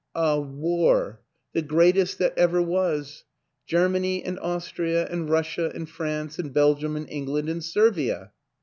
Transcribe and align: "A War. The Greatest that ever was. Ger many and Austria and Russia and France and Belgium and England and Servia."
"A 0.31 0.41
War. 0.41 1.19
The 1.53 1.61
Greatest 1.61 2.17
that 2.17 2.35
ever 2.35 2.59
was. 2.59 3.23
Ger 3.67 3.87
many 3.87 4.23
and 4.23 4.39
Austria 4.39 5.05
and 5.07 5.29
Russia 5.29 5.71
and 5.75 5.87
France 5.87 6.39
and 6.39 6.51
Belgium 6.51 6.95
and 6.95 7.07
England 7.07 7.49
and 7.49 7.63
Servia." 7.63 8.31